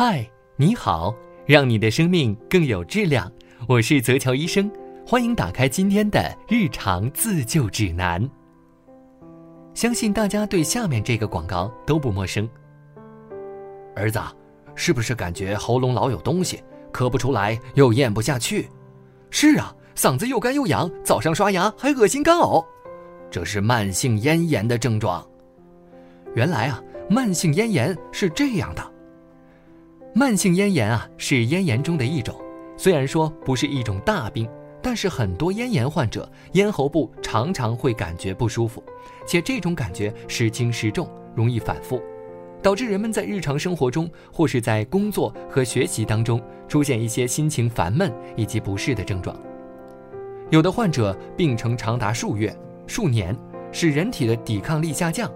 [0.00, 0.24] 嗨，
[0.54, 1.12] 你好，
[1.44, 3.28] 让你的生命更有质量。
[3.66, 4.70] 我是泽乔医生，
[5.04, 8.30] 欢迎打开今天的日常自救指南。
[9.74, 12.48] 相信大家对下面这个广告都不陌生。
[13.96, 14.20] 儿子，
[14.76, 16.62] 是不是感觉喉咙老有东西，
[16.92, 18.68] 咳不出来又咽不下去？
[19.30, 22.64] 是啊，嗓子又干又痒，早上刷牙还恶心干呕，
[23.32, 25.28] 这是慢性咽炎的症状。
[26.36, 26.80] 原来啊，
[27.10, 28.92] 慢性咽炎是这样的。
[30.18, 32.34] 慢性咽炎啊，是咽炎中的一种。
[32.76, 34.48] 虽然说不是一种大病，
[34.82, 38.82] 但是很多咽炎患者咽喉部常常会感觉不舒服，
[39.24, 42.02] 且这种感觉时轻时重，容易反复，
[42.60, 49.40] 导致人们在日常生活中或是在工作和学习当中出现一些心情烦闷以及不适的症状。
[50.50, 52.52] 有的患者病程长达数月、
[52.88, 53.38] 数年，
[53.70, 55.30] 使人体的抵抗力下降，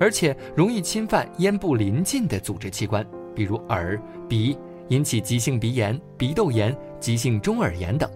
[0.00, 3.06] 而且容易侵犯咽部邻近的组织器官。
[3.34, 4.56] 比如耳、鼻，
[4.88, 8.10] 引起急性鼻炎、鼻窦炎、急性中耳炎等。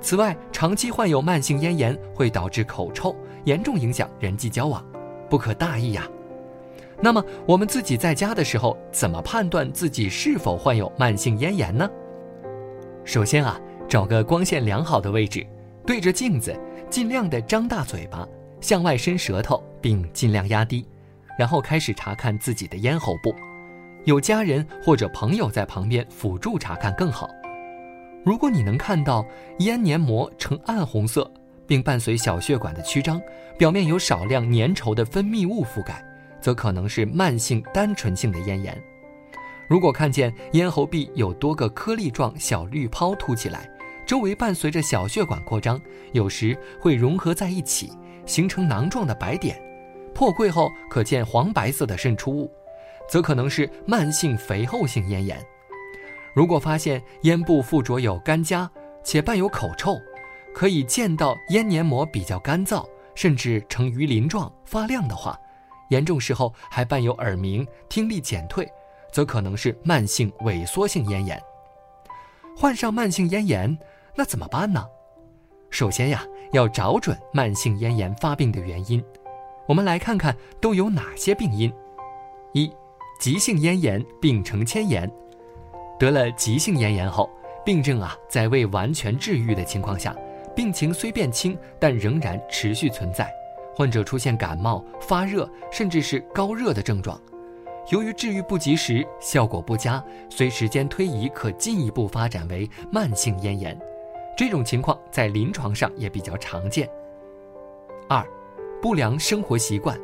[0.00, 4.84] 此外，长期患有慢性咽炎会导致口臭，严重影响人际交往，
[5.30, 6.08] 不可大意呀。
[7.00, 11.88] 那么，我们自己在家的时候，怎么判断自己是否患有慢性咽炎呢？
[13.04, 15.44] 首先啊，找个光线良好的位置，
[15.86, 16.56] 对着镜子，
[16.88, 18.26] 尽量的张大嘴巴，
[18.60, 20.86] 向外伸舌头，并尽量压低，
[21.36, 23.34] 然后开始查看自己的咽喉部。
[24.04, 27.30] 有家人或者朋友在旁边辅助查看更好。
[28.24, 29.24] 如果你能看到
[29.58, 31.30] 咽黏膜呈暗红色，
[31.66, 33.20] 并伴随小血管的曲张，
[33.58, 36.04] 表面有少量粘稠的分泌物覆盖，
[36.40, 38.80] 则可能是慢性单纯性的咽炎。
[39.68, 43.68] 如果看见咽喉壁有多个颗粒状小滤泡凸起来，
[44.04, 45.80] 周围伴随着小血管扩张，
[46.12, 47.90] 有时会融合在一起，
[48.26, 49.60] 形成囊状的白点，
[50.12, 52.52] 破溃后可见黄白色的渗出物。
[53.12, 55.38] 则可能是慢性肥厚性咽炎。
[56.34, 58.66] 如果发现咽部附着有干痂，
[59.04, 60.00] 且伴有口臭，
[60.54, 65.38] 可以见到咽黏膜比较干燥，甚至呈鱼鳞状发亮的话，
[65.90, 68.66] 严重时候还伴有耳鸣、听力减退，
[69.12, 71.38] 则可能是慢性萎缩性咽炎。
[72.56, 73.78] 患上慢性咽炎，
[74.16, 74.86] 那怎么办呢？
[75.68, 79.04] 首先呀，要找准慢性咽炎发病的原因。
[79.68, 81.70] 我们来看看都有哪些病因。
[82.54, 82.70] 一
[83.22, 85.08] 急性咽炎病程迁延，
[85.96, 87.30] 得了急性咽炎后，
[87.64, 90.12] 病症啊在未完全治愈的情况下，
[90.56, 93.32] 病情虽变轻，但仍然持续存在。
[93.76, 97.16] 患者出现感冒、发热，甚至是高热的症状。
[97.90, 103.80] 由于治愈不及时，效果不佳，随时间推移可进一步发展为慢性咽炎。
[104.36, 106.90] 这种情况在临床上也比较常见。
[108.08, 108.26] 二，
[108.82, 109.96] 不良生活习惯，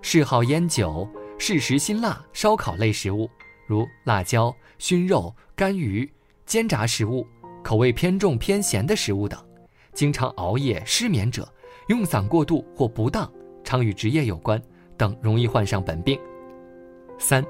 [0.00, 1.06] 嗜好烟酒。
[1.44, 3.28] 嗜食辛辣、烧烤类食物，
[3.66, 6.08] 如辣椒、熏肉、干鱼、
[6.46, 7.26] 煎炸食物，
[7.64, 9.40] 口味偏重偏咸的食物等；
[9.92, 11.52] 经常熬夜、失眠者，
[11.88, 13.28] 用嗓过度或不当，
[13.64, 14.62] 常与职业有关
[14.96, 16.16] 等，容易患上本病。
[17.18, 17.44] 三、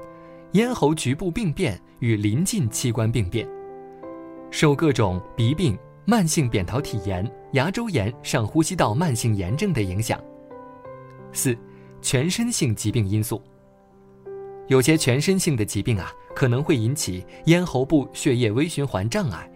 [0.53, 3.47] 咽喉局部病变与临近器官病变，
[4.49, 10.19] 受各种鼻病、慢性扁桃体炎、牙周炎、上呼吸道慢性炎症的影响。
[11.31, 11.55] 四、
[12.01, 13.39] 全身性疾病因素。
[14.67, 19.49] 有些全身性的疾病啊，可能会引起咽喉部血液微循环障碍，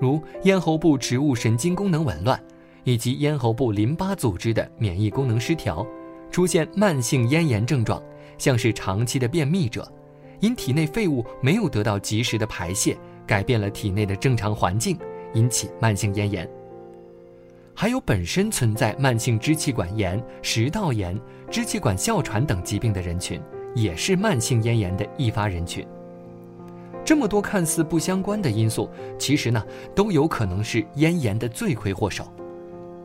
[0.00, 2.42] 如咽喉部植物神经功能紊乱，
[2.82, 5.86] 以及咽喉部淋巴组织的免疫功能失调，
[6.30, 8.02] 出现慢性咽炎症状，
[8.36, 9.90] 像是长期的便秘者，
[10.40, 12.96] 因体内废物没有得到及时的排泄，
[13.26, 14.98] 改变了体内的正常环境，
[15.34, 16.48] 引起慢性咽炎。
[17.74, 21.16] 还有本身存在慢性支气管炎、食道炎、
[21.48, 23.40] 支气管哮喘等疾病的人群。
[23.74, 25.86] 也是慢性咽炎的易发人群。
[27.04, 29.64] 这么多看似不相关的因素，其实呢
[29.94, 32.26] 都有可能是咽炎的罪魁祸首。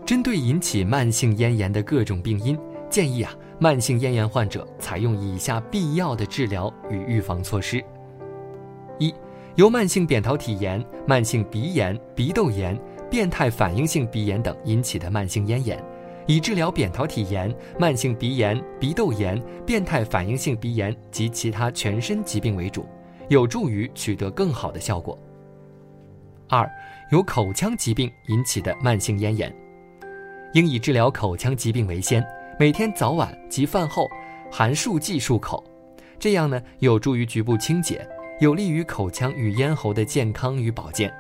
[0.06, 2.58] 针对引起慢性咽炎的各种病因，
[2.90, 7.82] 建议啊慢性咽炎患者采用以下必要的治疗与预防措施：
[9.00, 9.14] 一、
[9.56, 12.78] 由慢性扁桃体炎、慢性鼻炎、鼻窦炎、
[13.10, 15.82] 变态反应性鼻炎等引起的慢性咽炎。
[16.26, 22.86] 以治疗扁桃体炎、慢性鼻炎、鼻窦炎、变态反应性鼻炎及其他全身疾病为主，
[23.30, 25.18] 有助于取得更好的效果。
[26.48, 26.70] 二、
[27.12, 29.54] 由口腔疾病引起的慢性咽炎，
[30.54, 32.24] 应以治疗口腔疾病为先，
[32.60, 34.10] 每天早晚及饭后
[34.52, 35.64] 含漱剂漱口，
[36.20, 38.08] 这样呢有助于局部清洁，
[38.40, 41.12] 有利于口腔与咽喉的健康与保健。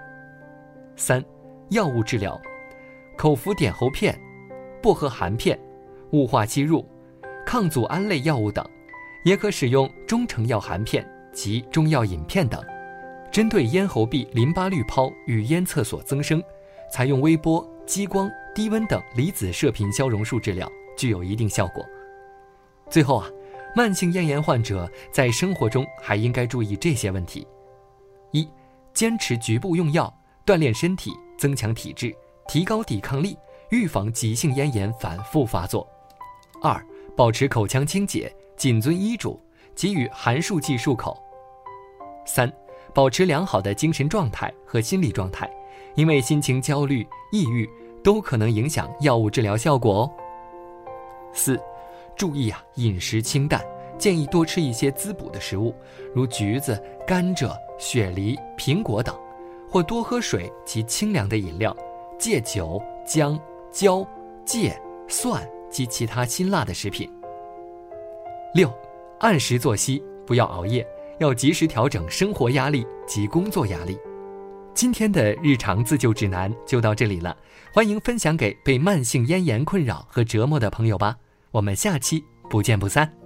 [0.95, 1.23] 三、
[1.71, 2.39] 药物治疗，
[3.17, 4.17] 口服碘喉片。
[4.83, 5.57] 薄荷含片、
[6.11, 6.85] 雾化吸入、
[7.45, 8.63] 抗组胺类药物等，
[9.23, 12.61] 也可使用中成药含片、及中药饮片等，
[13.31, 16.43] 针对咽喉壁淋巴滤泡与咽厕所增生，
[16.91, 21.81] 采用微波、激光、低温等离子射频消融术治疗，具有一定效果。
[22.89, 23.29] 最后啊，
[23.73, 27.47] 慢性咽炎患者在生活中还应该注意这些问题：
[28.31, 28.45] 一、
[28.93, 30.13] 坚持局部用药，
[30.45, 32.13] 锻炼身体，增强体质，
[32.49, 33.37] 提高抵抗力，
[33.73, 35.83] 预防急性咽炎反复发作；
[36.61, 36.79] 二、
[37.17, 39.41] 保持口腔清洁，谨遵医嘱，
[39.73, 41.19] 给予含漱剂漱口。
[42.23, 42.53] 三、
[42.93, 45.51] 保持良好的精神状态和心理状态，
[45.95, 47.67] 因为心情焦虑、抑郁
[48.03, 50.11] 都可能影响药物治疗效果哦。
[51.33, 51.59] 四、
[52.15, 53.59] 注意啊，饮食清淡，
[53.97, 55.73] 建议多吃一些滋补的食物，
[56.13, 59.19] 如橘子、甘蔗、雪梨、苹果等，
[59.67, 61.75] 或多喝水及清凉的饮料，
[62.19, 63.39] 戒酒、姜、
[63.73, 64.07] 椒、
[64.45, 64.71] 芥、
[65.09, 65.45] 蒜。
[65.73, 67.09] 及其他辛辣的食品。
[68.53, 68.71] 六，
[69.21, 70.87] 按时作息，不要熬夜，
[71.19, 73.97] 要及时调整生活压力及工作压力。
[74.75, 77.35] 今天的日常自救指南就到这里了，
[77.73, 81.17] 欢迎分享给被慢性咽炎困扰和折磨的朋友吧。
[81.49, 83.22] 我们下期不见不散。